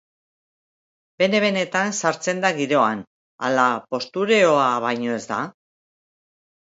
Bene-benetan 1.23 1.91
sartzen 1.99 2.41
da 2.45 2.49
giroan 2.59 3.03
ala 3.49 3.65
postureoa 3.91 4.65
baino 4.87 5.13
ez 5.17 5.21
da? 5.33 5.39